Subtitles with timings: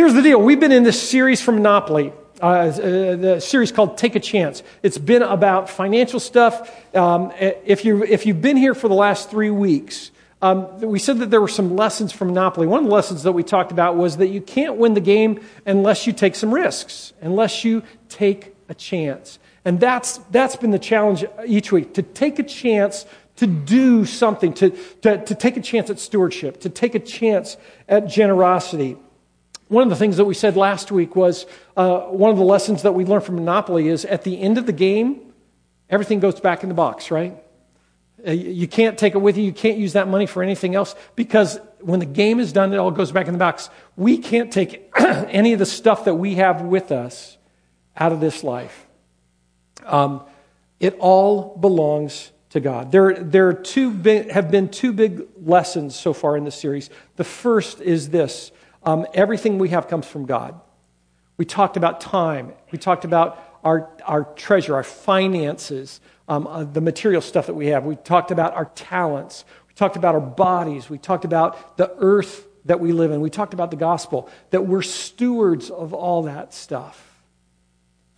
[0.00, 2.10] Here's the deal we've been in this series from Monopoly.
[2.40, 2.70] Uh, uh,
[3.16, 4.62] the series called Take a Chance.
[4.82, 6.74] It's been about financial stuff.
[6.96, 11.18] Um, if, you, if you've been here for the last three weeks, um, we said
[11.18, 12.66] that there were some lessons from Monopoly.
[12.66, 15.44] One of the lessons that we talked about was that you can't win the game
[15.66, 19.38] unless you take some risks, unless you take a chance.
[19.66, 23.04] And that's, that's been the challenge each week to take a chance
[23.36, 24.70] to do something, to,
[25.02, 28.96] to, to take a chance at stewardship, to take a chance at generosity.
[29.70, 32.82] One of the things that we said last week was uh, one of the lessons
[32.82, 35.32] that we learned from Monopoly is at the end of the game,
[35.88, 37.40] everything goes back in the box, right?
[38.26, 39.44] Uh, you can't take it with you.
[39.44, 42.78] You can't use that money for anything else because when the game is done, it
[42.78, 43.70] all goes back in the box.
[43.94, 47.38] We can't take any of the stuff that we have with us
[47.96, 48.88] out of this life.
[49.86, 50.22] Um,
[50.80, 52.90] it all belongs to God.
[52.90, 56.90] There, there are two big, have been two big lessons so far in this series.
[57.14, 58.50] The first is this
[58.82, 60.60] um, everything we have comes from God.
[61.36, 62.52] We talked about time.
[62.70, 67.68] We talked about our, our treasure, our finances, um, uh, the material stuff that we
[67.68, 67.84] have.
[67.84, 69.44] We talked about our talents.
[69.68, 70.88] We talked about our bodies.
[70.88, 73.20] We talked about the earth that we live in.
[73.20, 77.06] We talked about the gospel, that we're stewards of all that stuff.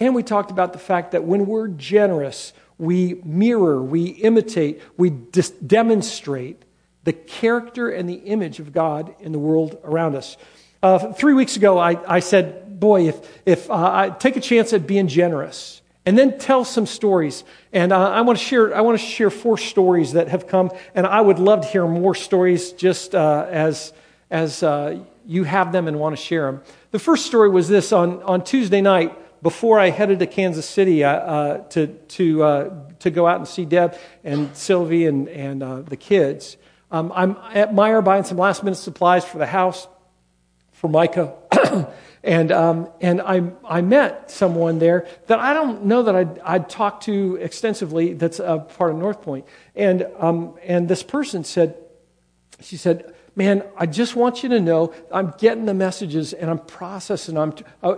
[0.01, 5.11] And we talked about the fact that when we're generous, we mirror, we imitate, we
[5.11, 6.63] dis- demonstrate
[7.05, 10.37] the character and the image of God in the world around us.
[10.83, 14.73] Uh, three weeks ago, I, I said, Boy, if, if uh, I take a chance
[14.73, 17.45] at being generous and then tell some stories.
[17.73, 20.71] And uh, I, want to share, I want to share four stories that have come,
[20.95, 23.93] and I would love to hear more stories just uh, as,
[24.31, 26.63] as uh, you have them and want to share them.
[26.91, 31.05] The first story was this on, on Tuesday night before I headed to Kansas City
[31.05, 36.57] uh, to, to, to go out and see Deb and Sylvie and, and the kids.
[36.93, 39.89] Um, I'm at Meijer buying some last minute supplies for the house
[40.73, 41.35] for Micah.
[42.23, 46.69] and um, and I, I met someone there that I don't know that I'd, I'd
[46.69, 49.45] talked to extensively that's a part of Northpointe.
[49.75, 51.77] And, um, and this person said,
[52.61, 56.59] she said, man, I just want you to know I'm getting the messages and I'm
[56.59, 57.39] processing.
[57.39, 57.97] I'm, uh,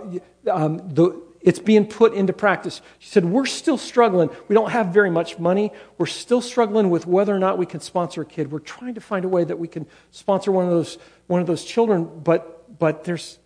[0.49, 2.81] um, the, it's being put into practice.
[2.97, 4.29] She said, We're still struggling.
[4.47, 5.71] We don't have very much money.
[5.99, 8.51] We're still struggling with whether or not we can sponsor a kid.
[8.51, 10.97] We're trying to find a way that we can sponsor one of those,
[11.27, 13.37] one of those children, but, but there's,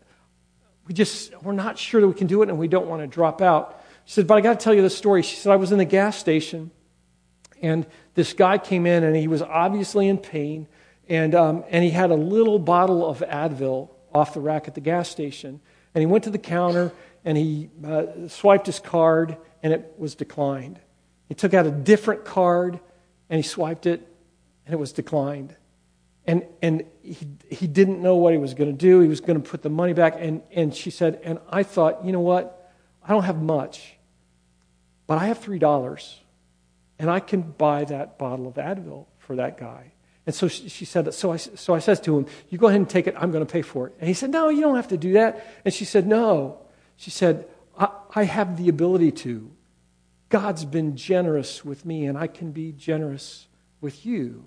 [0.88, 3.08] we just, we're not sure that we can do it and we don't want to
[3.08, 3.84] drop out.
[4.06, 5.22] She said, But I got to tell you this story.
[5.22, 6.72] She said, I was in the gas station
[7.62, 7.86] and
[8.16, 10.68] this guy came in and he was obviously in pain
[11.10, 14.82] and, um, and he had a little bottle of Advil off the rack at the
[14.82, 15.60] gas station.
[15.94, 16.94] And he went to the counter
[17.26, 20.80] and he uh, swiped his card and it was declined.
[21.28, 22.80] He took out a different card
[23.30, 24.08] and he swiped it
[24.66, 25.56] and it was declined.
[26.26, 29.00] And, and he, he didn't know what he was going to do.
[29.00, 30.16] He was going to put the money back.
[30.18, 32.72] And, and she said, And I thought, you know what?
[33.04, 33.96] I don't have much,
[35.08, 36.16] but I have $3
[37.00, 39.94] and I can buy that bottle of Advil for that guy.
[40.26, 42.88] And so she said, so I, so I says to him, You go ahead and
[42.88, 43.16] take it.
[43.18, 43.96] I'm going to pay for it.
[44.00, 45.44] And he said, No, you don't have to do that.
[45.66, 46.60] And she said, No.
[47.00, 49.50] She said, I, I have the ability to.
[50.28, 53.48] God's been generous with me, and I can be generous
[53.80, 54.44] with you.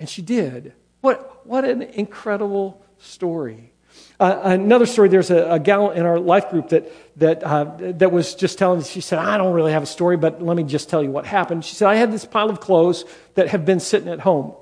[0.00, 0.72] And she did.
[1.00, 3.72] What, what an incredible story.
[4.18, 8.10] Uh, another story there's a, a, gal in our life group that, that, uh, that
[8.10, 10.90] was just telling she said i don't really have a story but let me just
[10.90, 13.80] tell you what happened she said i had this pile of clothes that have been
[13.80, 14.52] sitting at home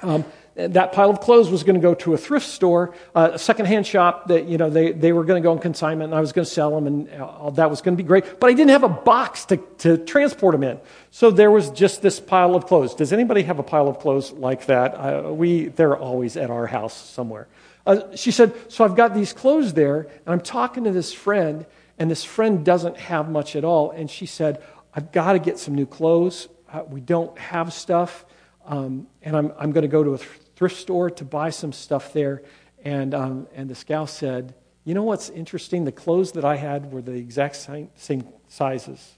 [0.00, 0.24] um,
[0.54, 3.86] that pile of clothes was going to go to a thrift store, uh, a secondhand
[3.86, 6.32] shop that, you know, they, they were going to go on consignment and I was
[6.32, 8.38] going to sell them and that was going to be great.
[8.38, 10.78] But I didn't have a box to, to transport them in.
[11.10, 12.94] So there was just this pile of clothes.
[12.94, 14.94] Does anybody have a pile of clothes like that?
[14.94, 17.48] Uh, we, they're always at our house somewhere.
[17.86, 21.64] Uh, she said, so I've got these clothes there and I'm talking to this friend
[21.98, 23.90] and this friend doesn't have much at all.
[23.90, 24.62] And she said,
[24.94, 26.48] I've got to get some new clothes.
[26.70, 28.26] Uh, we don't have stuff.
[28.64, 32.12] Um, and I'm, I'm going to go to a thrift store to buy some stuff
[32.12, 32.42] there.
[32.84, 34.54] And, um, and this gal said,
[34.84, 35.84] You know what's interesting?
[35.84, 39.14] The clothes that I had were the exact same, sizes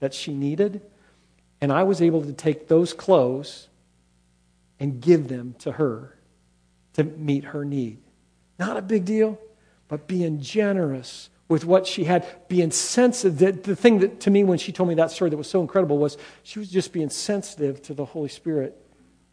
[0.00, 0.82] that she needed.
[1.60, 3.68] And I was able to take those clothes
[4.78, 6.16] and give them to her
[6.94, 7.98] to meet her need.
[8.58, 9.38] Not a big deal,
[9.88, 13.38] but being generous with what she had, being sensitive.
[13.38, 15.60] The, the thing that to me, when she told me that story that was so
[15.60, 18.79] incredible, was she was just being sensitive to the Holy Spirit.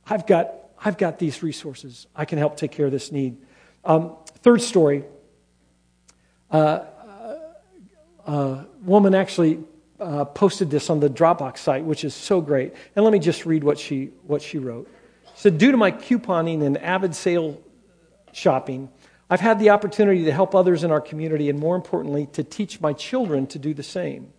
[0.09, 2.07] I've got I've got these resources.
[2.15, 3.37] I can help take care of this need.
[3.83, 5.03] Um, third story
[6.51, 6.85] uh,
[8.25, 9.59] a uh, woman actually
[9.99, 12.73] uh, posted this on the Dropbox site, which is so great.
[12.95, 14.89] And let me just read what she, what she wrote.
[15.35, 17.61] She said, Due to my couponing and avid sale
[18.33, 18.89] shopping,
[19.29, 22.79] I've had the opportunity to help others in our community, and more importantly, to teach
[22.81, 24.31] my children to do the same.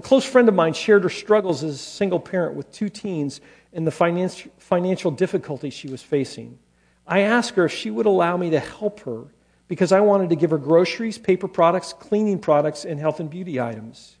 [0.00, 3.42] A close friend of mine shared her struggles as a single parent with two teens
[3.74, 6.58] and the financial difficulties she was facing.
[7.06, 9.26] I asked her if she would allow me to help her
[9.68, 13.60] because I wanted to give her groceries, paper products, cleaning products, and health and beauty
[13.60, 14.16] items.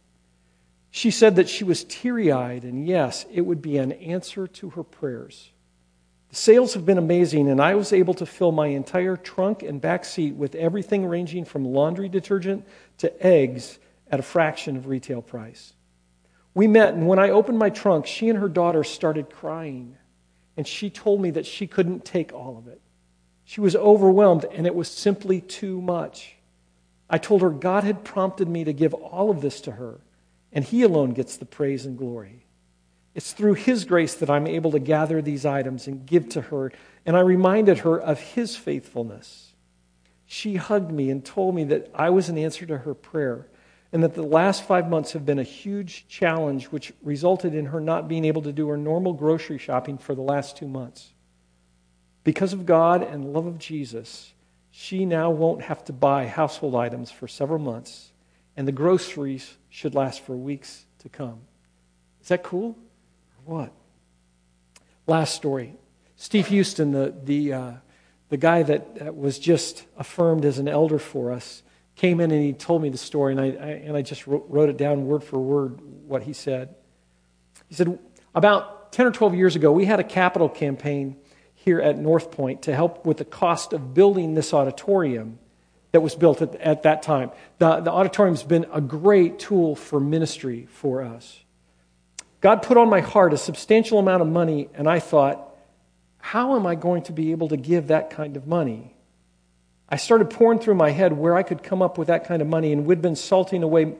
[0.90, 4.68] She said that she was teary eyed, and yes, it would be an answer to
[4.68, 5.50] her prayers.
[6.28, 9.80] The sales have been amazing, and I was able to fill my entire trunk and
[9.80, 12.66] back seat with everything ranging from laundry detergent
[12.98, 13.78] to eggs
[14.10, 15.72] at a fraction of retail price.
[16.54, 19.96] We met, and when I opened my trunk, she and her daughter started crying,
[20.56, 22.80] and she told me that she couldn't take all of it.
[23.44, 26.36] She was overwhelmed, and it was simply too much.
[27.08, 30.00] I told her God had prompted me to give all of this to her,
[30.52, 32.46] and He alone gets the praise and glory.
[33.14, 36.72] It's through His grace that I'm able to gather these items and give to her.
[37.04, 39.52] And I reminded her of His faithfulness.
[40.26, 43.46] She hugged me and told me that I was an answer to her prayer
[43.92, 47.80] and that the last five months have been a huge challenge, which resulted in her
[47.80, 51.12] not being able to do her normal grocery shopping for the last two months.
[52.22, 54.32] Because of God and the love of Jesus,
[54.70, 58.12] she now won't have to buy household items for several months,
[58.56, 61.40] and the groceries should last for weeks to come.
[62.22, 62.76] Is that cool?
[63.46, 63.72] Or what?
[65.06, 65.74] Last story.
[66.14, 67.72] Steve Houston, the, the, uh,
[68.28, 71.62] the guy that was just affirmed as an elder for us,
[72.00, 74.46] came in and he told me the story, and I, I and I just wrote,
[74.48, 76.74] wrote it down word for word what he said.
[77.68, 77.98] He said,
[78.34, 81.16] About 10 or 12 years ago, we had a capital campaign
[81.54, 85.38] here at Northpointe to help with the cost of building this auditorium
[85.92, 87.32] that was built at, at that time.
[87.58, 91.38] The, the auditorium's been a great tool for ministry for us.
[92.40, 95.54] God put on my heart a substantial amount of money, and I thought,
[96.16, 98.94] how am I going to be able to give that kind of money?
[99.90, 102.48] I started pouring through my head where I could come up with that kind of
[102.48, 103.94] money, and we'd been salting away,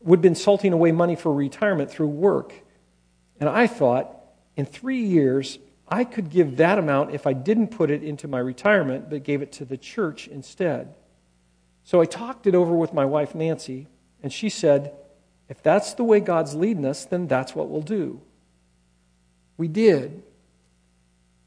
[0.00, 2.54] we'd been salting away money for retirement through work.
[3.38, 4.14] And I thought,
[4.56, 8.38] in three years, I could give that amount if I didn't put it into my
[8.38, 10.94] retirement, but gave it to the church instead.
[11.82, 13.88] So I talked it over with my wife, Nancy,
[14.22, 14.94] and she said,
[15.50, 18.22] if that's the way God's leading us, then that's what we'll do.
[19.58, 20.22] We did.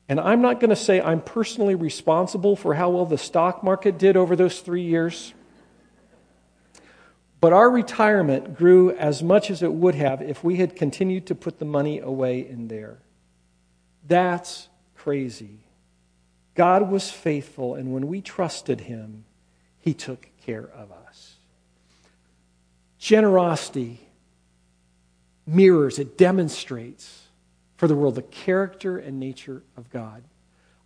[0.09, 3.97] And I'm not going to say I'm personally responsible for how well the stock market
[3.97, 5.33] did over those three years.
[7.39, 11.35] But our retirement grew as much as it would have if we had continued to
[11.35, 12.99] put the money away in there.
[14.07, 15.59] That's crazy.
[16.55, 19.25] God was faithful, and when we trusted Him,
[19.79, 21.35] He took care of us.
[22.97, 23.99] Generosity
[25.45, 27.26] mirrors, it demonstrates
[27.77, 30.23] for the world the character and nature of God.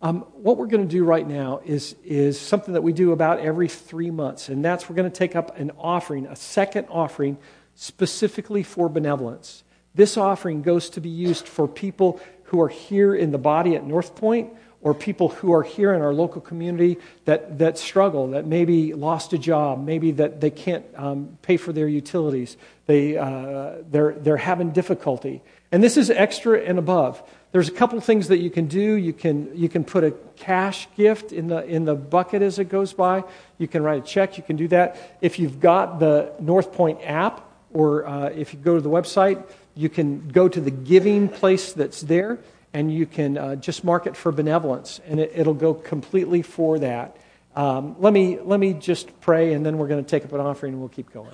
[0.00, 3.38] Um, what we're going to do right now is, is something that we do about
[3.38, 7.38] every three months, and that's we're going to take up an offering, a second offering,
[7.76, 9.62] specifically for benevolence.
[9.94, 13.84] This offering goes to be used for people who are here in the body at
[13.84, 14.50] Northpointe
[14.80, 19.32] or people who are here in our local community that, that struggle, that maybe lost
[19.32, 22.56] a job, maybe that they can't um, pay for their utilities,
[22.86, 25.40] they, uh, they're, they're having difficulty.
[25.72, 27.22] And this is extra and above.
[27.50, 28.94] There's a couple things that you can do.
[28.94, 32.68] You can, you can put a cash gift in the, in the bucket as it
[32.68, 33.24] goes by.
[33.58, 34.36] You can write a check.
[34.36, 35.18] You can do that.
[35.20, 39.88] If you've got the Northpointe app, or uh, if you go to the website, you
[39.88, 42.38] can go to the giving place that's there
[42.74, 46.78] and you can uh, just mark it for benevolence, and it, will go completely for
[46.78, 47.16] that.
[47.54, 50.40] Um, let, me, let me just pray, and then we're going to take up an
[50.40, 51.28] offering, and we'll keep going.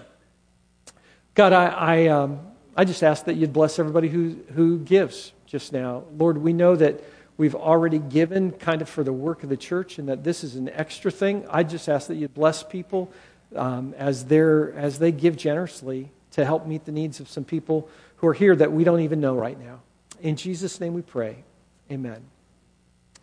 [1.34, 2.40] God, I, I, um,
[2.78, 6.04] I just ask that you'd bless everybody who, who gives just now.
[6.16, 7.02] Lord, we know that
[7.36, 10.54] we've already given kind of for the work of the church, and that this is
[10.54, 11.44] an extra thing.
[11.50, 13.10] I just ask that you'd bless people
[13.56, 17.88] um, as, they're, as they give generously to help meet the needs of some people
[18.18, 19.80] who are here that we don't even know right now.
[20.20, 21.42] In Jesus' name we pray.
[21.90, 22.22] Amen.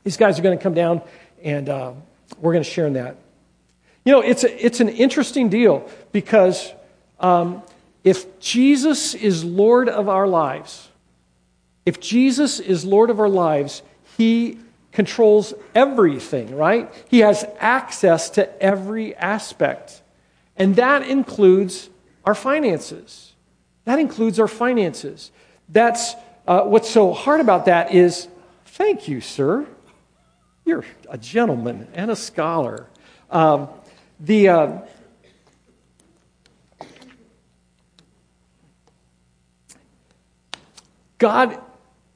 [0.04, 1.02] These guys are going to come down
[1.42, 1.94] and uh,
[2.42, 3.16] we're going to share in that.
[4.04, 6.74] You know, it's, a, it's an interesting deal because
[7.22, 7.64] um,
[8.06, 10.90] if Jesus is Lord of our lives,
[11.88, 13.82] if Jesus is Lord of our lives,
[14.16, 14.60] he
[14.92, 16.90] controls everything, right?
[17.10, 20.04] He has access to every aspect.
[20.56, 21.90] And that includes
[22.24, 23.34] our finances.
[23.86, 25.32] That includes our finances.
[25.68, 26.14] That's
[26.48, 28.28] uh, what's so hard about that is
[28.66, 29.66] thank you, sir.
[30.64, 32.86] You're a gentleman and a scholar.
[33.32, 33.68] Um,
[34.20, 34.50] the.
[34.50, 34.78] Uh,
[41.18, 41.60] God,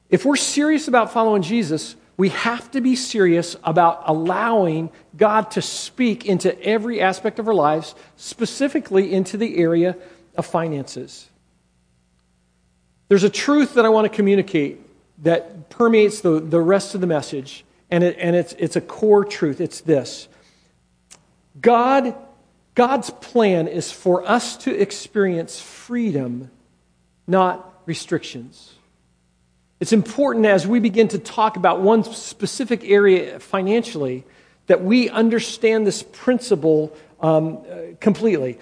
[0.08, 5.62] if we're serious about following Jesus, we have to be serious about allowing God to
[5.62, 9.96] speak into every aspect of our lives, specifically into the area
[10.36, 11.30] of finances.
[13.08, 14.80] There's a truth that I want to communicate
[15.22, 19.24] that permeates the, the rest of the message, and, it, and it's, it's a core
[19.24, 19.60] truth.
[19.60, 20.28] It's this
[21.58, 22.14] God,
[22.74, 26.50] God's plan is for us to experience freedom,
[27.26, 28.74] not restrictions.
[29.80, 34.24] It's important as we begin to talk about one specific area financially
[34.66, 38.58] that we understand this principle um, uh, completely.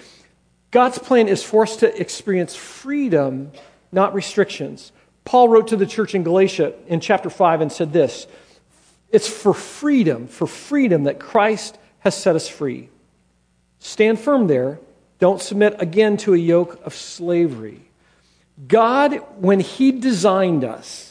[0.70, 3.50] God's plan is for us to experience freedom,
[3.90, 4.92] not restrictions.
[5.24, 8.28] Paul wrote to the church in Galatia in chapter 5 and said this
[9.10, 12.90] It's for freedom, for freedom that Christ has set us free.
[13.80, 14.78] Stand firm there.
[15.18, 17.80] Don't submit again to a yoke of slavery.
[18.68, 21.07] God, when He designed us,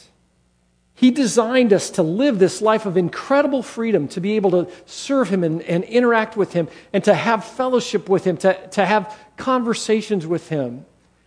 [0.98, 5.28] he designed us to live this life of incredible freedom, to be able to serve
[5.28, 9.16] Him and, and, interact with Him, and to have fellowship with Him, to, to have
[9.36, 10.84] conversations with Him,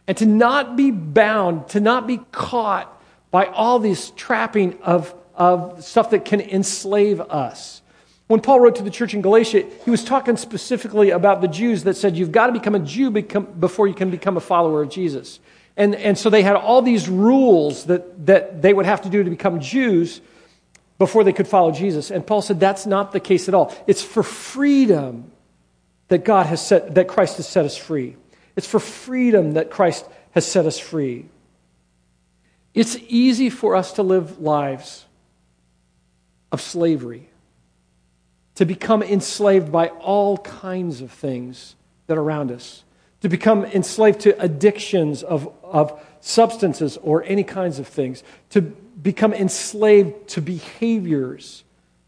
[0.08, 3.02] and to not be bound, to not be caught
[3.32, 7.82] by all this trapping of, of stuff that can enslave us.
[8.28, 11.86] When Paul wrote to the church in Galatia, he was talking specifically about the Jews
[11.86, 14.82] that said, You've got to become a Jew become, before you can become a follower
[14.82, 15.40] of Jesus.
[15.78, 19.24] And, and so they had all these rules that, that they would have to do
[19.24, 20.22] to become Jews
[20.98, 22.12] before they could follow Jesus.
[22.12, 23.76] And Paul said that's not the case at all.
[23.88, 25.32] It's for freedom
[26.10, 28.18] that God has set, that Christ has set us free.
[28.56, 31.26] It's for freedom that Christ has set us free.
[32.74, 35.06] It's easy for us to live lives
[36.52, 37.30] of slavery,
[38.56, 41.76] to become enslaved by all kinds of things
[42.08, 42.84] that are around us
[43.22, 49.34] to become enslaved to addictions of, of substances or any kinds of things, to become
[49.34, 51.64] enslaved to behaviors,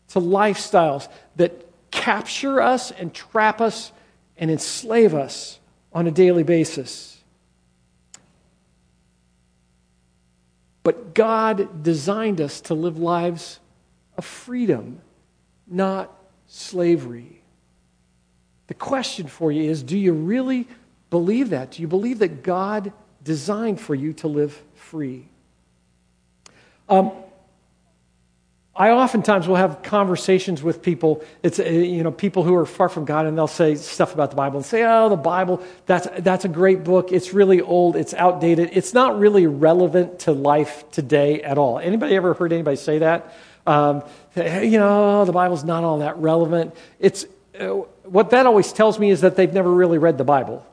[0.09, 3.91] to lifestyles that capture us and trap us
[4.37, 5.59] and enslave us
[5.91, 7.17] on a daily basis.
[10.81, 13.59] But God designed us to live lives
[14.17, 15.01] of freedom,
[15.67, 16.11] not
[16.47, 17.41] slavery.
[18.67, 20.67] The question for you is do you really
[21.13, 21.69] believe that?
[21.69, 22.91] Do you believe that God
[23.23, 25.27] designed for you to live free?
[26.89, 27.11] Um,
[28.75, 31.23] I oftentimes will have conversations with people.
[31.43, 34.31] It's uh, you know people who are far from God, and they'll say stuff about
[34.31, 37.11] the Bible and say, "Oh, the Bible that's that's a great book.
[37.11, 37.95] It's really old.
[37.95, 38.71] It's outdated.
[38.73, 43.35] It's not really relevant to life today at all." Anybody ever heard anybody say that?
[43.67, 44.01] Um,
[44.35, 46.75] you know, the Bible's not all that relevant.
[46.99, 47.27] It's
[47.59, 47.67] uh,
[48.03, 50.65] what that always tells me is that they've never really read the Bible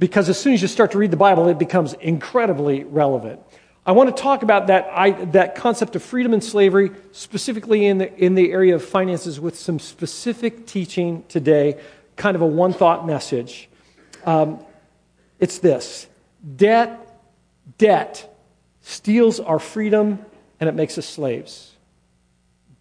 [0.00, 3.40] because as soon as you start to read the Bible, it becomes incredibly relevant.
[3.84, 7.98] I want to talk about that, I, that concept of freedom and slavery, specifically in
[7.98, 11.78] the, in the area of finances, with some specific teaching today,
[12.16, 13.68] kind of a one thought message.
[14.24, 14.64] Um,
[15.38, 16.06] it's this
[16.56, 17.06] debt,
[17.76, 18.34] debt
[18.80, 20.24] steals our freedom
[20.58, 21.72] and it makes us slaves.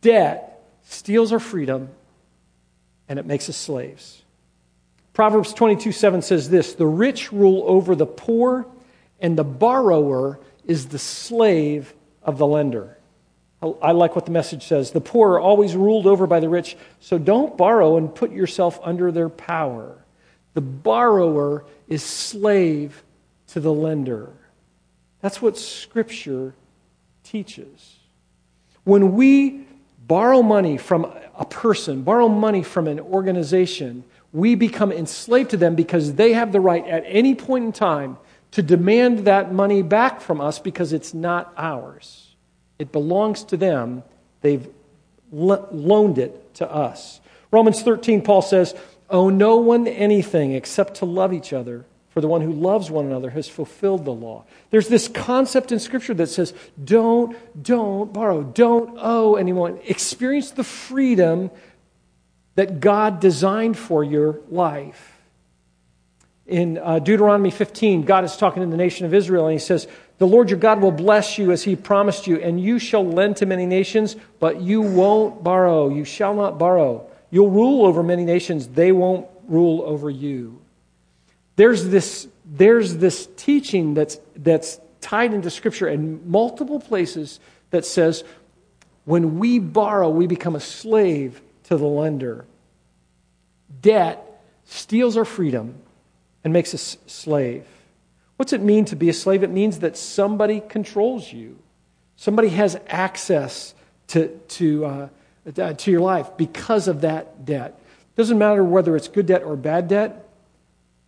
[0.01, 1.89] Debt steals our freedom
[3.09, 4.23] and it makes us slaves.
[5.19, 8.65] Proverbs 22 7 says this The rich rule over the poor,
[9.19, 12.97] and the borrower is the slave of the lender.
[13.61, 14.91] I like what the message says.
[14.91, 18.79] The poor are always ruled over by the rich, so don't borrow and put yourself
[18.81, 19.97] under their power.
[20.53, 23.03] The borrower is slave
[23.47, 24.29] to the lender.
[25.19, 26.53] That's what Scripture
[27.25, 27.97] teaches.
[28.85, 29.67] When we
[30.07, 35.75] borrow money from a person, borrow money from an organization, we become enslaved to them
[35.75, 38.17] because they have the right at any point in time
[38.51, 42.35] to demand that money back from us because it's not ours.
[42.77, 44.03] It belongs to them.
[44.41, 44.67] They've
[45.31, 47.19] loaned it to us.
[47.51, 48.75] Romans 13, Paul says,
[49.09, 53.05] Owe no one anything except to love each other, for the one who loves one
[53.05, 54.45] another has fulfilled the law.
[54.69, 59.79] There's this concept in Scripture that says, Don't, don't borrow, don't owe anyone.
[59.85, 61.49] Experience the freedom
[62.59, 65.17] that God designed for your life.
[66.45, 69.87] In uh, Deuteronomy 15, God is talking to the nation of Israel, and he says,
[70.17, 73.37] The Lord your God will bless you as he promised you, and you shall lend
[73.37, 75.87] to many nations, but you won't borrow.
[75.87, 77.09] You shall not borrow.
[77.31, 80.59] You'll rule over many nations, they won't rule over you.
[81.55, 87.39] There's this, there's this teaching that's, that's tied into Scripture in multiple places
[87.69, 88.25] that says
[89.05, 91.39] when we borrow, we become a slave
[91.69, 92.45] to the lender.
[93.81, 95.75] Debt steals our freedom
[96.43, 97.65] and makes us slave.
[98.37, 99.43] What's it mean to be a slave?
[99.43, 101.59] It means that somebody controls you.
[102.15, 103.75] Somebody has access
[104.07, 107.79] to, to, uh, to your life because of that debt.
[108.15, 110.27] Doesn't matter whether it's good debt or bad debt,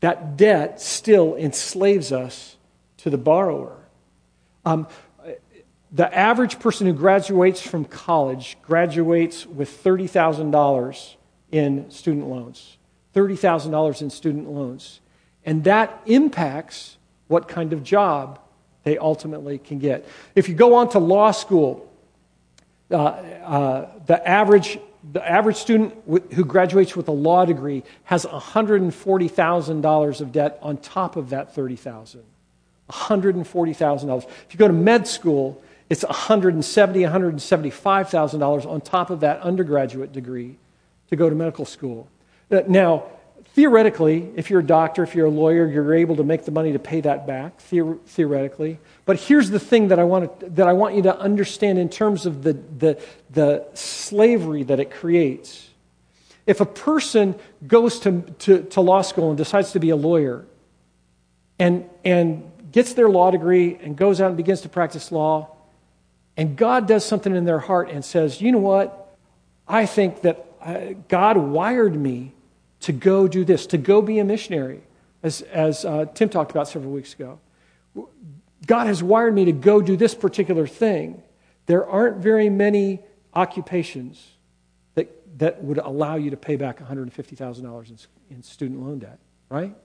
[0.02, 2.56] that debt still enslaves us
[2.98, 3.78] to the borrower.
[4.64, 4.88] Um,
[5.92, 11.16] the average person who graduates from college graduates with $30,000
[11.52, 12.78] in student loans.
[13.14, 15.02] $30,000 in student loans.
[15.46, 18.40] And that impacts what kind of job
[18.84, 20.08] they ultimately can get.
[20.34, 21.92] If you go on to law school,
[22.90, 24.80] uh, uh, the, average,
[25.12, 31.18] the average student who graduates with a law degree has $140,000 of debt on top
[31.18, 32.24] of that 30,000.
[32.90, 34.24] $140,000.
[34.24, 40.56] If you go to med school, it's $170,000, $175,000 on top of that undergraduate degree
[41.10, 42.08] to go to medical school.
[42.50, 43.04] Uh, now,
[43.56, 46.72] theoretically, if you're a doctor, if you're a lawyer, you're able to make the money
[46.72, 48.80] to pay that back, theoretically.
[49.04, 51.90] But here's the thing that I want, to, that I want you to understand in
[51.90, 55.72] terms of the, the, the slavery that it creates.
[56.48, 57.36] If a person
[57.68, 60.46] goes to, to, to law school and decides to be a lawyer
[61.60, 65.58] and, and gets their law degree and goes out and begins to practice law,
[66.42, 69.16] and God does something in their heart and says, you know what?
[69.68, 72.34] I think that uh, God wired me
[72.80, 74.82] to go do this, to go be a missionary,
[75.22, 77.40] as, as uh, Tim talked about several weeks ago.
[78.66, 81.22] God has wired me to go do this particular thing.
[81.68, 83.02] There aren't very many
[83.36, 84.32] occupations
[84.96, 89.76] that, that would allow you to pay back $150,000 in, in student loan debt, right?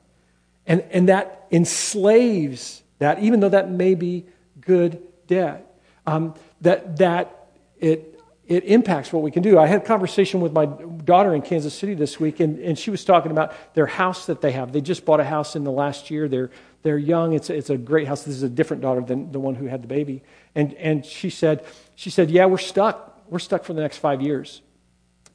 [0.67, 4.25] And, and that enslaves that, even though that may be
[4.59, 5.67] good debt,
[6.07, 7.49] um, that, that
[7.79, 9.59] it it impacts what we can do.
[9.59, 12.91] I had a conversation with my daughter in Kansas City this week, and, and she
[12.91, 14.73] was talking about their house that they have.
[14.73, 16.29] They just bought a house in the last year.
[16.29, 16.51] They're,
[16.83, 17.33] they're young.
[17.33, 18.23] It's, it's a great house.
[18.23, 20.23] This is a different daughter than the one who had the baby.
[20.55, 21.65] And, and she, said,
[21.97, 23.21] she said, Yeah, we're stuck.
[23.29, 24.63] We're stuck for the next five years.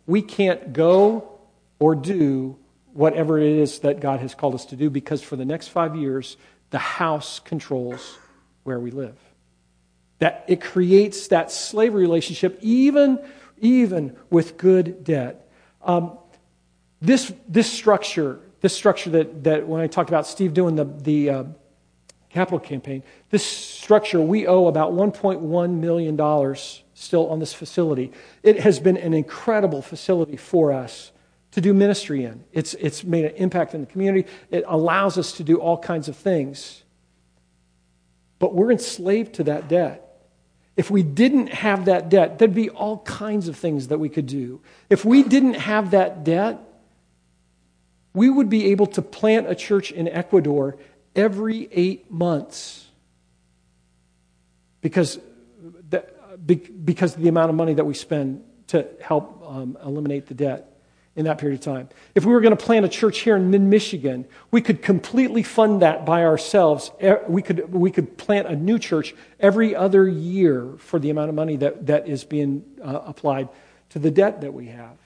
[0.05, 1.37] We can't go
[1.79, 2.57] or do
[2.93, 5.97] whatever it is that God has called us to do because for the next five
[5.97, 6.37] years,
[6.69, 8.17] the house controls
[8.63, 9.17] where we live
[10.21, 13.17] that it creates that slavery relationship even,
[13.57, 15.49] even with good debt.
[15.81, 16.15] Um,
[17.01, 21.29] this, this structure, this structure that, that when I talked about Steve doing the, the
[21.31, 21.43] uh,
[22.29, 26.55] capital campaign, this structure, we owe about $1.1 million
[26.93, 28.11] still on this facility.
[28.43, 31.11] It has been an incredible facility for us
[31.53, 32.43] to do ministry in.
[32.53, 34.29] It's, it's made an impact in the community.
[34.51, 36.83] It allows us to do all kinds of things.
[38.37, 40.09] But we're enslaved to that debt.
[40.81, 44.25] If we didn't have that debt, there'd be all kinds of things that we could
[44.25, 44.61] do.
[44.89, 46.57] If we didn't have that debt,
[48.15, 50.77] we would be able to plant a church in Ecuador
[51.15, 52.87] every eight months
[54.81, 55.19] because,
[56.83, 60.70] because of the amount of money that we spend to help um, eliminate the debt
[61.15, 61.89] in that period of time.
[62.15, 65.43] If we were going to plant a church here in mid Michigan, we could completely
[65.43, 66.91] fund that by ourselves.
[67.27, 71.35] We could, we could plant a new church every other year for the amount of
[71.35, 73.49] money that, that is being uh, applied
[73.89, 74.97] to the debt that we have.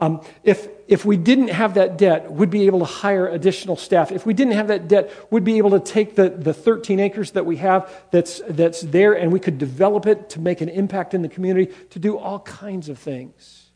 [0.00, 4.10] Um, if, if we didn't have that debt, we'd be able to hire additional staff.
[4.10, 7.30] If we didn't have that debt, we'd be able to take the, the 13 acres
[7.32, 11.14] that we have that's, that's there and we could develop it to make an impact
[11.14, 13.70] in the community, to do all kinds of things.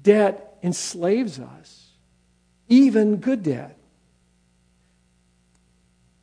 [0.00, 1.90] Debt enslaves us,
[2.68, 3.76] even good debt.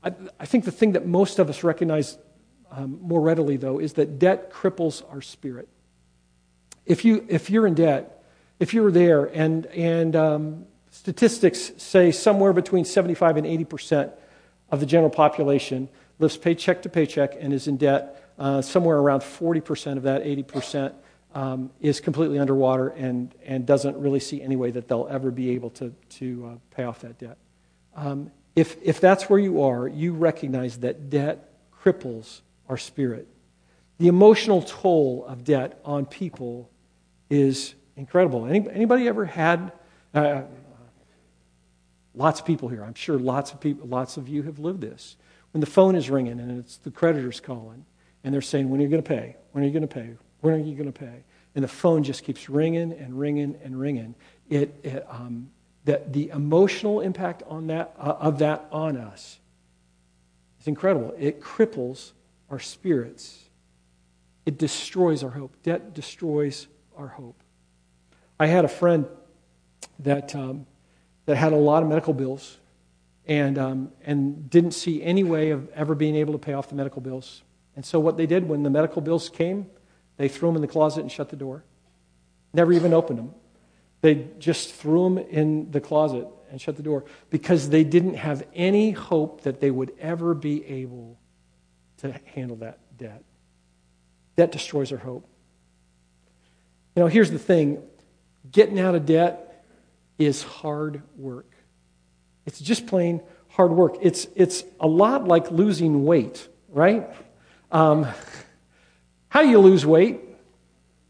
[0.04, 2.18] I, I think the thing that most of us recognize
[2.72, 5.68] um, more readily, though, is that debt cripples our spirit.
[6.86, 8.24] If, you, if you're in debt,
[8.60, 14.12] if you're there, and, and um, statistics say somewhere between 75 and 80 percent
[14.70, 19.24] of the general population lives paycheck to paycheck and is in debt, uh, somewhere around
[19.24, 20.96] 40 percent of that, 80 percent
[21.38, 25.52] um, is completely underwater and, and doesn't really see any way that they'll ever be
[25.52, 27.38] able to, to uh, pay off that debt.
[27.96, 33.28] Um, if, if that's where you are, you recognize that debt cripples our spirit.
[34.00, 36.72] The emotional toll of debt on people
[37.30, 38.48] is incredible.
[38.48, 39.72] Any, anybody ever had
[40.16, 40.42] uh,
[42.16, 42.84] lots of people here?
[42.84, 45.18] I'm sure lots of people, lots of you have lived this.
[45.54, 47.86] When the phone is ringing and it's the creditors calling,
[48.24, 49.36] and they're saying, "When are you going to pay?
[49.52, 50.16] When are you going to pay?
[50.42, 51.24] When are you going to pay?"
[51.58, 54.14] and the phone just keeps ringing and ringing and ringing.
[54.48, 55.50] It, it um,
[55.86, 59.40] the, the emotional impact on that, uh, of that on us
[60.62, 61.16] is incredible.
[61.18, 62.12] It cripples
[62.52, 63.46] our spirits.
[64.46, 65.56] It destroys our hope.
[65.64, 67.42] Debt destroys our hope.
[68.40, 69.08] I had a friend
[69.98, 70.68] that, um,
[71.26, 72.58] that had a lot of medical bills
[73.26, 76.76] and, um, and didn't see any way of ever being able to pay off the
[76.76, 77.42] medical bills.
[77.76, 79.66] And so, what they did when the medical bills came,
[80.18, 81.64] They threw them in the closet and shut the door.
[82.54, 83.34] Never even opened them.
[84.02, 88.46] They just threw them in the closet and shut the door because they didn't have
[88.54, 91.20] any hope that they would ever be able
[91.98, 93.24] to handle that debt.
[94.36, 95.28] Debt destroys our hope.
[96.96, 97.84] You know, here's the thing
[98.50, 99.66] getting out of debt
[100.18, 101.52] is hard work.
[102.46, 103.98] It's just plain hard work.
[104.02, 107.10] It's, it's a lot like losing weight, right?
[107.72, 108.08] Um,
[109.38, 110.20] how do you lose weight?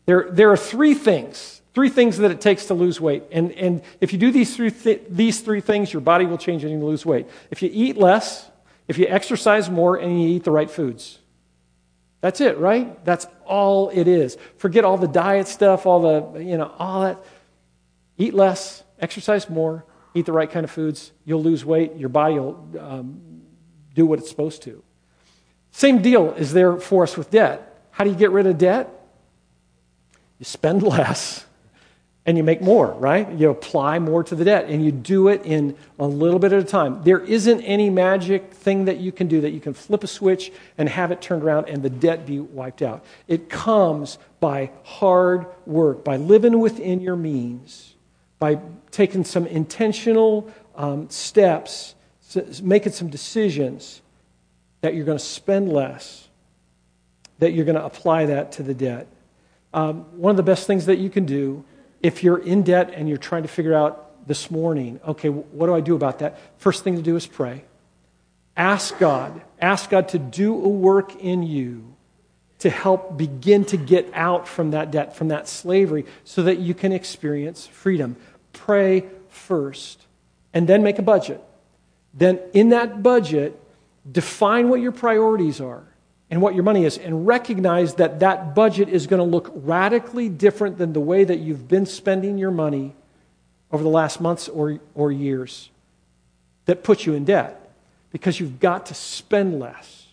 [0.06, 3.24] There, there are three things, three things that it takes to lose weight.
[3.32, 6.66] And, and if you do these three, th- these three things, your body will change
[6.66, 7.26] and you lose weight.
[7.52, 8.52] If you eat less,
[8.90, 11.20] if you exercise more, and you eat the right foods.
[12.20, 13.02] That's it, right?
[13.06, 14.38] That's all it is.
[14.58, 17.24] Forget all the diet stuff, all the, you know, all that.
[18.18, 21.14] Eat less, exercise more, eat the right kind of foods.
[21.24, 21.96] You'll lose weight.
[21.96, 23.22] Your body will um,
[23.96, 24.84] do what it's supposed to.
[25.72, 27.76] Same deal is there for us with debt.
[27.98, 28.92] How do you get rid of debt?
[30.38, 31.44] You spend less
[32.28, 33.28] and you make more, right?
[33.32, 36.62] You apply more to the debt and you do it in a little bit at
[36.62, 37.02] a time.
[37.02, 40.52] There isn't any magic thing that you can do that you can flip a switch
[40.78, 43.04] and have it turned around and the debt be wiped out.
[43.28, 47.96] It comes by hard work, by living within your means,
[48.38, 48.60] by
[48.92, 51.96] taking some intentional um, steps,
[52.62, 54.04] making some decisions
[54.82, 56.27] that you're going to spend less,
[57.40, 59.08] that you're going to apply that to the debt.
[59.74, 61.64] Um, one of the best things that you can do
[62.02, 65.74] if you're in debt and you're trying to figure out this morning, okay, what do
[65.74, 66.40] I do about that?
[66.58, 67.64] First thing to do is pray.
[68.56, 69.42] Ask God.
[69.62, 71.96] Ask God to do a work in you
[72.60, 76.74] to help begin to get out from that debt, from that slavery, so that you
[76.74, 78.16] can experience freedom.
[78.52, 80.08] Pray first,
[80.54, 81.42] and then make a budget.
[82.14, 83.60] Then, in that budget,
[84.12, 85.86] define what your priorities are
[86.30, 90.28] and what your money is, and recognize that that budget is going to look radically
[90.28, 92.94] different than the way that you've been spending your money
[93.72, 95.70] over the last months or, or years
[96.66, 97.72] that puts you in debt
[98.12, 100.06] because you've got to spend less.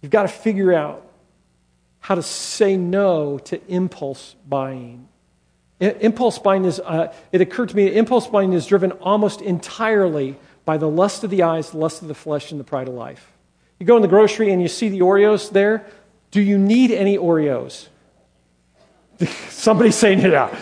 [0.00, 1.04] You've got to figure out
[2.00, 5.08] how to say no to impulse buying.
[5.80, 10.76] Impulse buying is, uh, it occurred to me, impulse buying is driven almost entirely by
[10.76, 13.32] the lust of the eyes, the lust of the flesh, and the pride of life.
[13.78, 15.84] You go in the grocery and you see the Oreos there.
[16.30, 17.88] Do you need any Oreos?
[19.48, 20.54] Somebody's saying it out.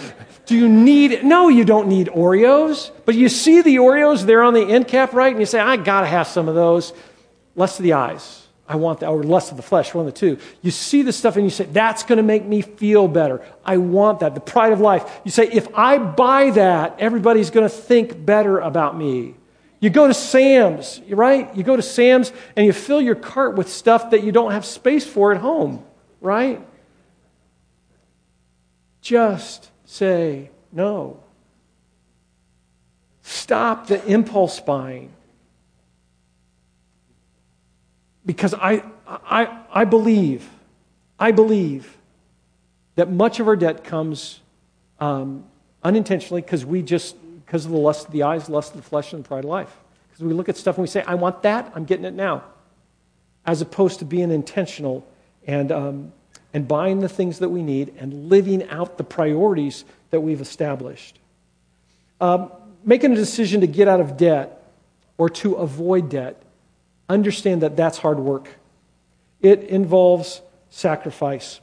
[0.47, 4.55] Do you need, no, you don't need Oreos, but you see the Oreos, they're on
[4.55, 5.31] the end cap, right?
[5.31, 6.93] And you say, I gotta have some of those.
[7.55, 8.43] Lust of the eyes.
[8.73, 10.38] I want that, or lust of the flesh, one of the two.
[10.62, 13.45] You see the stuff and you say, that's going to make me feel better.
[13.65, 14.35] I want that.
[14.35, 15.21] The pride of life.
[15.25, 19.35] You say, if I buy that, everybody's going to think better about me.
[19.83, 21.55] You go to Sam's, right?
[21.57, 24.64] You go to Sam's and you fill your cart with stuff that you don't have
[24.64, 25.85] space for at home,
[26.21, 26.64] right?
[29.01, 31.18] Just say no.
[33.23, 35.11] Stop the impulse buying.
[38.25, 40.49] Because I, I, I believe,
[41.18, 41.97] I believe
[42.95, 44.38] that much of our debt comes
[45.01, 45.42] um,
[45.83, 47.16] unintentionally because we just
[47.53, 49.77] because of the lust of the eyes, lust of the flesh, and pride of life.
[50.09, 52.45] Because we look at stuff and we say, I want that, I'm getting it now.
[53.45, 55.07] As opposed to being intentional
[55.47, 56.12] and, um,
[56.55, 61.19] and buying the things that we need and living out the priorities that we've established.
[62.23, 62.51] Um,
[62.85, 64.62] making a decision to get out of debt
[65.19, 66.41] or to avoid debt,
[67.11, 68.49] understand that that's hard work.
[69.43, 71.61] It involves sacrifice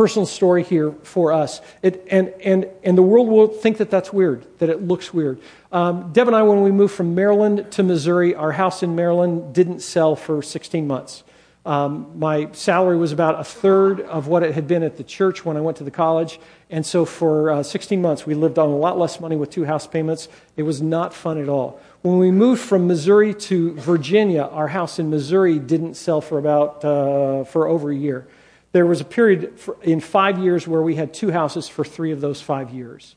[0.00, 1.60] personal story here for us.
[1.82, 5.42] It, and, and, and the world will think that that's weird, that it looks weird.
[5.72, 9.54] Um, Deb and I, when we moved from Maryland to Missouri, our house in Maryland
[9.54, 11.22] didn't sell for 16 months.
[11.66, 15.44] Um, my salary was about a third of what it had been at the church
[15.44, 16.40] when I went to the college.
[16.70, 19.66] And so for uh, 16 months, we lived on a lot less money with two
[19.66, 20.28] house payments.
[20.56, 21.78] It was not fun at all.
[22.00, 26.82] When we moved from Missouri to Virginia, our house in Missouri didn't sell for about
[26.86, 28.26] uh, for over a year.
[28.72, 32.20] There was a period in five years where we had two houses for three of
[32.20, 33.16] those five years.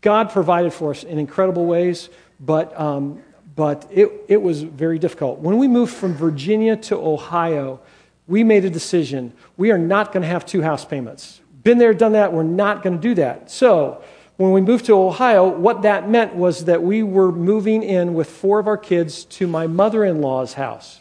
[0.00, 2.08] God provided for us in incredible ways,
[2.40, 3.22] but, um,
[3.54, 5.40] but it, it was very difficult.
[5.40, 7.80] When we moved from Virginia to Ohio,
[8.26, 9.32] we made a decision.
[9.56, 11.40] We are not going to have two house payments.
[11.62, 12.32] Been there, done that.
[12.32, 13.50] We're not going to do that.
[13.50, 14.02] So,
[14.36, 18.28] when we moved to Ohio, what that meant was that we were moving in with
[18.28, 21.00] four of our kids to my mother in law's house.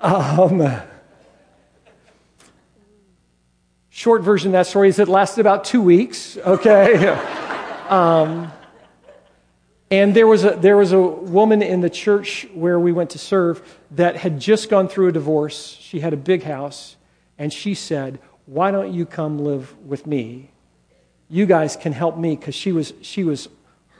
[0.00, 0.80] Um,
[3.90, 7.08] short version of that story is it lasted about two weeks, okay?
[7.88, 8.52] um,
[9.90, 13.18] And there was, a, there was a woman in the church where we went to
[13.18, 15.76] serve that had just gone through a divorce.
[15.80, 16.96] She had a big house,
[17.38, 20.50] and she said, Why don't you come live with me?
[21.28, 23.48] You guys can help me because she was, she was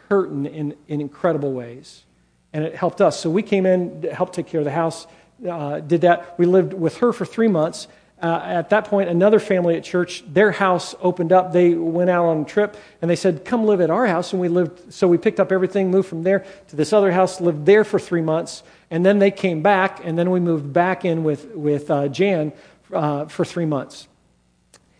[0.08, 2.04] hurting in, in incredible ways.
[2.52, 3.18] And it helped us.
[3.18, 5.06] So we came in, helped take care of the house,
[5.46, 6.38] uh, did that.
[6.38, 7.88] We lived with her for three months.
[8.20, 11.52] Uh, at that point, another family at church, their house opened up.
[11.52, 14.32] They went out on a trip and they said, Come live at our house.
[14.32, 17.40] And we lived, so we picked up everything, moved from there to this other house,
[17.40, 18.64] lived there for three months.
[18.90, 22.52] And then they came back, and then we moved back in with, with uh, Jan
[22.92, 24.08] uh, for three months.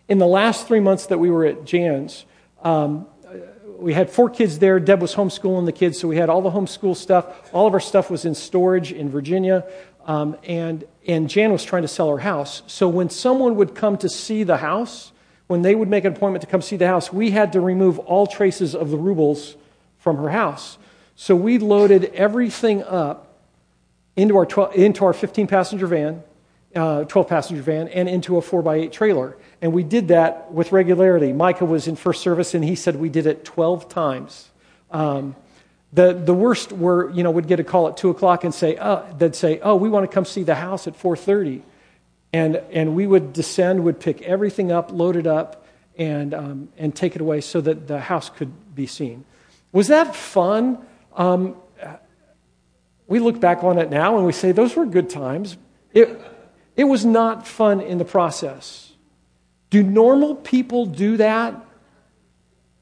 [0.09, 2.24] In the last three months that we were at Jan's,
[2.62, 3.07] um,
[3.79, 4.81] we had four kids there.
[4.81, 7.51] Deb was homeschooling the kids, so we had all the homeschool stuff.
[7.53, 9.64] All of our stuff was in storage in Virginia.
[10.09, 12.62] Um, and, and Jan was trying to sell her house.
[12.66, 15.12] So when someone would come to see the house,
[15.49, 17.99] when they would make an appointment to come see the house, we had to remove
[18.01, 19.57] all traces of the rubles
[19.99, 20.79] from her house.
[21.14, 23.38] So we loaded everything up
[24.16, 26.23] into our, 12, into our 15 passenger van,
[26.75, 29.37] uh, 12 passenger van, and into a 4x8 trailer.
[29.61, 31.35] And we did that with regularity.
[31.35, 34.49] Micah was in first service, and he said we did it 12 times.
[34.90, 35.37] Um,
[35.92, 38.77] the, the worst were, you know, would get a call at 2 o'clock and say,
[38.79, 41.62] oh, they'd say, oh, we want to come see the house at 4.30.
[42.33, 46.94] And, and we would descend, would pick everything up, load it up, and, um, and
[46.94, 49.24] take it away so that the house could be seen.
[49.72, 50.79] Was that fun?
[51.16, 51.57] Um,
[53.07, 55.57] we look back on it now and we say, those were good times.
[55.92, 56.20] It,
[56.77, 58.92] it was not fun in the process.
[59.70, 61.64] Do normal people do that?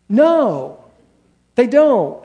[0.08, 0.84] No,
[1.54, 2.24] they don't.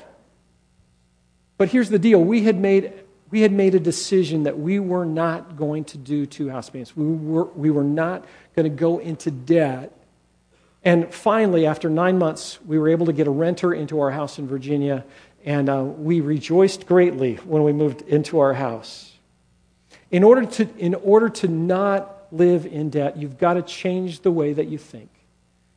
[1.61, 2.91] But here's the deal we had made,
[3.29, 6.97] we had made a decision that we were not going to do two house payments.
[6.97, 9.95] We were, we were not going to go into debt.
[10.83, 14.39] And finally, after nine months, we were able to get a renter into our house
[14.39, 15.05] in Virginia,
[15.45, 19.19] and uh, we rejoiced greatly when we moved into our house.
[20.09, 24.31] In order, to, in order to not live in debt, you've got to change the
[24.31, 25.11] way that you think.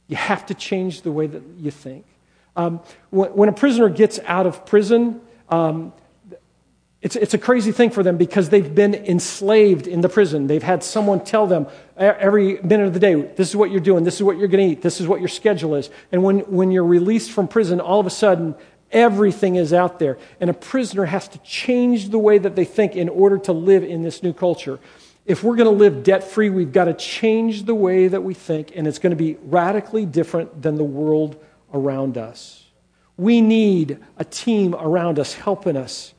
[0.07, 2.07] You have to change the way that you think.
[2.57, 5.93] Um, when, when a prisoner gets out of prison, um,
[7.05, 10.47] it's, it's a crazy thing for them because they've been enslaved in the prison.
[10.47, 11.67] They've had someone tell them
[11.99, 14.67] every minute of the day, this is what you're doing, this is what you're going
[14.67, 15.91] to eat, this is what your schedule is.
[16.13, 18.55] And when, when you're released from prison, all of a sudden,
[18.91, 20.17] everything is out there.
[20.41, 23.85] And a prisoner has to change the way that they think in order to live
[23.85, 24.81] in this new culture.
[25.27, 28.33] If we're going to live debt free, we've got to change the way that we
[28.33, 31.37] think, and it's going to be radically different than the world
[31.75, 32.64] around us.
[33.17, 36.15] We need a team around us helping us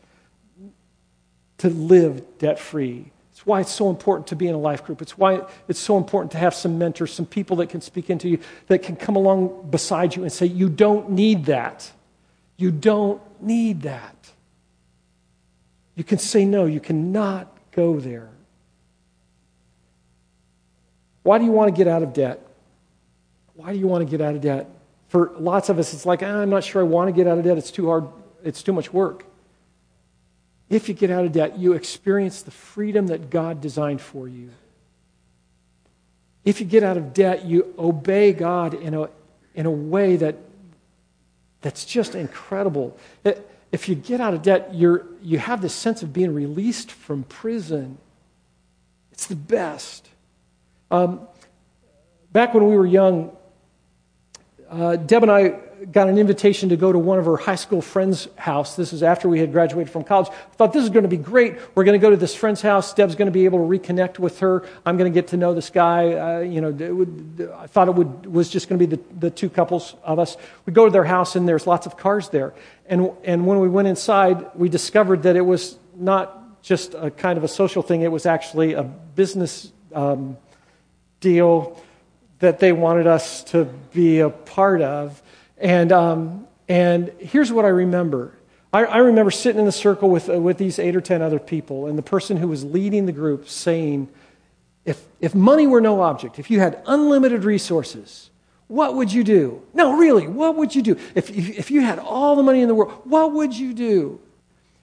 [1.57, 3.11] to live debt free.
[3.31, 5.01] It's why it's so important to be in a life group.
[5.01, 8.29] It's why it's so important to have some mentors, some people that can speak into
[8.29, 11.91] you, that can come along beside you and say, You don't need that.
[12.57, 14.15] You don't need that.
[15.95, 18.29] You can say no, you cannot go there.
[21.23, 22.39] Why do you want to get out of debt?
[23.55, 24.69] Why do you want to get out of debt?
[25.07, 27.37] For lots of us, it's like, ah, I'm not sure I want to get out
[27.37, 27.57] of debt.
[27.57, 28.07] It's too hard,
[28.43, 29.25] it's too much work.
[30.69, 34.49] If you get out of debt, you experience the freedom that God designed for you.
[36.43, 39.09] If you get out of debt, you obey God in a,
[39.53, 40.35] in a way that,
[41.61, 42.97] that's just incredible.
[43.71, 47.23] If you get out of debt, you're, you have this sense of being released from
[47.23, 47.97] prison.
[49.11, 50.07] It's the best.
[50.91, 51.27] Um,
[52.31, 53.35] back when we were young,
[54.69, 55.59] uh, Deb and I
[55.91, 58.75] got an invitation to go to one of her high school friends' house.
[58.75, 60.27] This is after we had graduated from college.
[60.29, 61.57] I thought this is going to be great.
[61.75, 62.93] We're going to go to this friend's house.
[62.93, 64.65] Deb's going to be able to reconnect with her.
[64.85, 66.13] I'm going to get to know this guy.
[66.13, 69.29] Uh, you know, would, I thought it would, was just going to be the, the
[69.29, 70.37] two couples of us.
[70.65, 72.53] We go to their house, and there's lots of cars there.
[72.87, 77.37] And, and when we went inside, we discovered that it was not just a kind
[77.37, 80.35] of a social thing, it was actually a business um,
[81.19, 81.79] deal
[82.45, 85.21] that they wanted us to be a part of.
[85.57, 88.33] And, um, and here's what I remember
[88.71, 91.39] I, I remember sitting in the circle with, uh, with these eight or ten other
[91.39, 94.09] people, and the person who was leading the group saying,
[94.83, 98.29] if, if money were no object, if you had unlimited resources,
[98.67, 99.61] what would you do?
[99.73, 100.97] No, really, what would you do?
[101.15, 104.19] If, if, if you had all the money in the world, what would you do?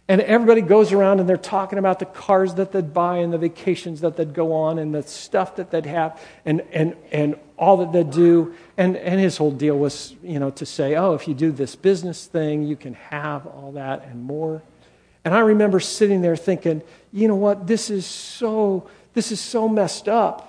[0.08, 3.38] And everybody goes around and they're talking about the cars that they'd buy and the
[3.38, 7.76] vacations that they'd go on and the stuff that they'd have and, and, and all
[7.76, 8.52] that they'd do.
[8.76, 11.76] And, and his whole deal was, you know, to say, oh, if you do this
[11.76, 14.62] business thing, you can have all that and more.
[15.24, 19.68] And I remember sitting there thinking, you know what, this is so, this is so
[19.68, 20.48] messed up.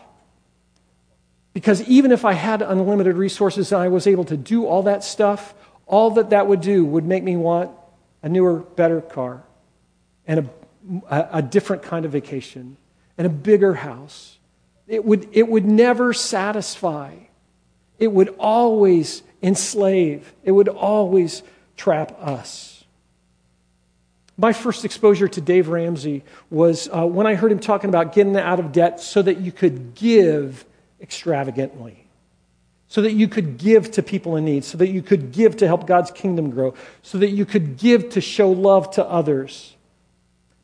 [1.53, 5.03] Because even if I had unlimited resources and I was able to do all that
[5.03, 5.53] stuff,
[5.85, 7.69] all that that would do would make me want
[8.23, 9.43] a newer, better car,
[10.25, 10.49] and
[11.11, 12.75] a, a different kind of vacation,
[13.19, 14.39] and a bigger house.
[14.87, 17.15] It would, it would never satisfy.
[17.99, 20.33] It would always enslave.
[20.43, 21.43] It would always
[21.77, 22.83] trap us.
[24.37, 28.35] My first exposure to Dave Ramsey was uh, when I heard him talking about getting
[28.35, 30.65] out of debt so that you could give
[30.99, 32.03] extravagantly
[32.93, 35.65] so that you could give to people in need, so that you could give to
[35.65, 39.75] help God's kingdom grow, so that you could give to show love to others.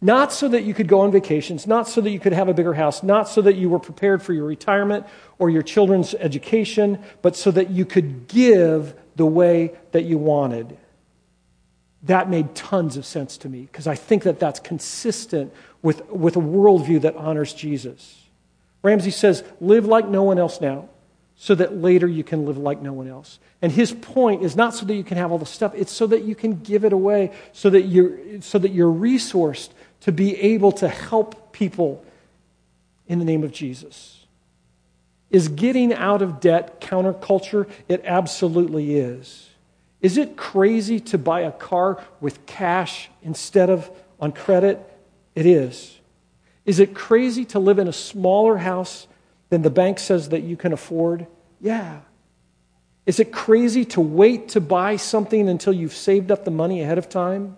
[0.02, 2.54] Not so that you could go on vacations, not so that you could have a
[2.54, 5.06] bigger house, not so that you were prepared for your retirement
[5.38, 10.78] or your children's education, but so that you could give the way that you wanted.
[12.04, 16.38] That made tons of sense to me because I think that that's consistent with, with
[16.38, 18.24] a worldview that honors Jesus.
[18.82, 20.88] Ramsey says, Live like no one else now
[21.42, 23.40] so that later you can live like no one else.
[23.62, 26.06] And his point is not so that you can have all the stuff, it's so
[26.08, 29.70] that you can give it away, so that you're, so that you're resourced
[30.02, 32.04] to be able to help people
[33.08, 34.26] in the name of Jesus.
[35.30, 37.70] Is getting out of debt counterculture?
[37.88, 39.50] It absolutely is.
[40.02, 44.80] Is it crazy to buy a car with cash instead of on credit?
[45.36, 46.00] It is.
[46.66, 49.08] Is it crazy to live in a smaller house
[49.50, 51.28] than the bank says that you can afford?
[51.60, 52.00] Yeah.
[53.06, 56.98] Is it crazy to wait to buy something until you've saved up the money ahead
[56.98, 57.58] of time?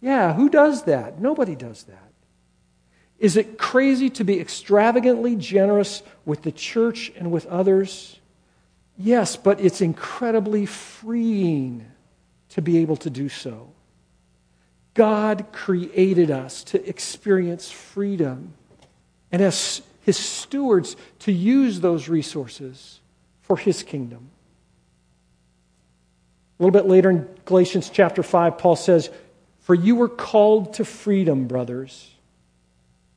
[0.00, 1.20] Yeah, who does that?
[1.20, 2.12] Nobody does that.
[3.18, 8.18] Is it crazy to be extravagantly generous with the church and with others?
[8.96, 11.84] Yes, but it's incredibly freeing
[12.50, 13.72] to be able to do so.
[14.94, 18.54] God created us to experience freedom.
[19.30, 23.00] And as his stewards to use those resources
[23.42, 24.30] for his kingdom.
[26.58, 29.10] A little bit later in Galatians chapter 5, Paul says,
[29.68, 32.14] For you were called to freedom, brothers,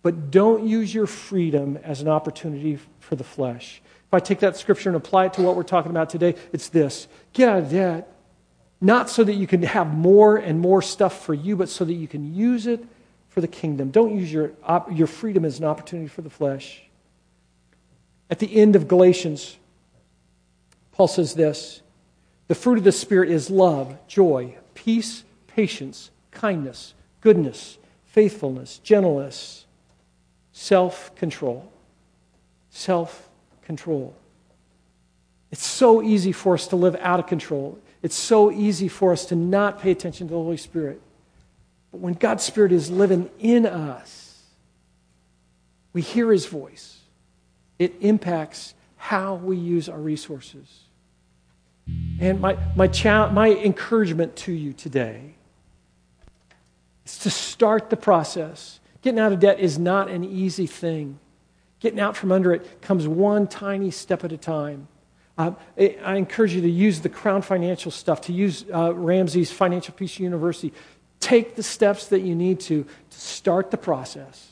[0.01, 3.81] but don't use your freedom as an opportunity for the flesh.
[4.09, 6.67] If I take that scripture and apply it to what we're talking about today, it's
[6.67, 8.13] this get out of debt,
[8.81, 11.93] not so that you can have more and more stuff for you, but so that
[11.93, 12.85] you can use it
[13.29, 13.89] for the kingdom.
[13.89, 14.51] Don't use your,
[14.91, 16.81] your freedom as an opportunity for the flesh.
[18.29, 19.55] At the end of Galatians,
[20.91, 21.81] Paul says this
[22.49, 29.65] The fruit of the Spirit is love, joy, peace, patience, kindness, goodness, faithfulness, gentleness,
[30.51, 31.71] self control.
[32.71, 33.29] Self
[33.63, 34.15] control.
[35.51, 37.77] It's so easy for us to live out of control.
[38.01, 40.99] It's so easy for us to not pay attention to the Holy Spirit.
[41.91, 44.41] But when God's Spirit is living in us,
[45.93, 47.01] we hear His voice.
[47.77, 50.85] It impacts how we use our resources.
[52.19, 55.35] And my, my, cha- my encouragement to you today
[57.05, 58.79] is to start the process.
[59.01, 61.19] Getting out of debt is not an easy thing.
[61.79, 64.87] Getting out from under it comes one tiny step at a time.
[65.37, 69.93] Uh, I encourage you to use the Crown Financial stuff, to use uh, Ramsey's Financial
[69.93, 70.73] Peace University,
[71.21, 74.49] Take the steps that you need to to start the process,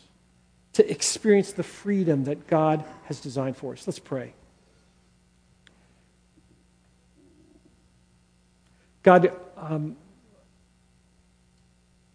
[0.74, 3.88] to experience the freedom that God has designed for us.
[3.88, 4.34] Let's pray.
[9.02, 9.98] God, um,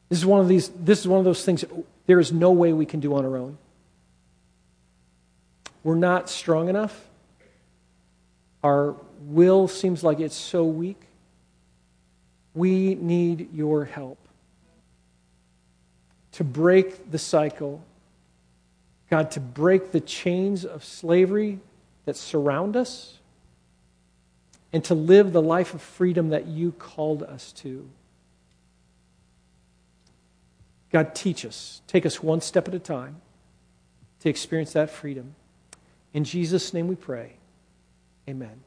[0.09, 0.69] this is one of these.
[0.69, 1.65] This is one of those things.
[2.07, 3.59] There is no way we can do on our own.
[5.83, 7.09] We're not strong enough.
[8.63, 11.01] Our will seems like it's so weak.
[12.55, 14.19] We need your help
[16.33, 17.83] to break the cycle,
[19.11, 21.61] God, to break the chains of slavery
[22.07, 23.19] that surround us,
[24.73, 27.89] and to live the life of freedom that you called us to.
[30.95, 31.83] God, teach us.
[31.89, 33.21] Take us one step at a time
[34.21, 35.35] to experience that freedom.
[36.13, 37.33] In Jesus' name we pray.
[38.29, 38.65] Amen.